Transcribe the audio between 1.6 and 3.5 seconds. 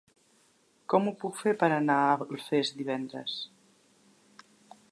per anar a Alfés divendres?